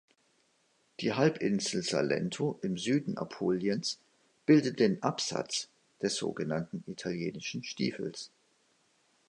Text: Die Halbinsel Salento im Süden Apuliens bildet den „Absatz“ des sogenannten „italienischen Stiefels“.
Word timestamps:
Die 0.99 1.13
Halbinsel 1.13 1.83
Salento 1.83 2.57
im 2.63 2.75
Süden 2.75 3.19
Apuliens 3.19 3.99
bildet 4.47 4.79
den 4.79 5.03
„Absatz“ 5.03 5.67
des 6.01 6.15
sogenannten 6.15 6.83
„italienischen 6.87 7.63
Stiefels“. 7.63 8.31